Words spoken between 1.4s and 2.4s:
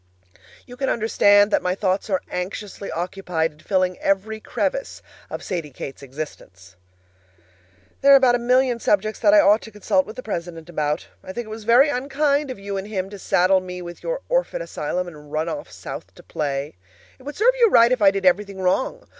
that my thoughts are